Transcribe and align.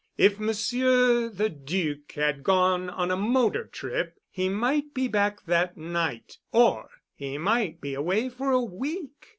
If 0.17 0.39
Monsieur 0.39 1.29
the 1.29 1.47
Duc 1.47 2.13
had 2.15 2.41
gone 2.41 2.89
on 2.89 3.11
a 3.11 3.15
motor 3.15 3.65
trip 3.67 4.17
he 4.31 4.49
might 4.49 4.95
be 4.95 5.07
back 5.07 5.45
that 5.45 5.77
night, 5.77 6.39
or 6.51 6.89
he 7.13 7.37
might 7.37 7.79
be 7.81 7.93
away 7.93 8.27
for 8.27 8.49
a 8.49 8.59
week. 8.63 9.27